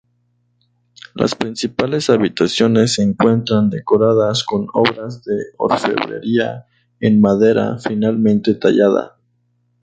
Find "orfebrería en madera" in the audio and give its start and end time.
5.57-7.77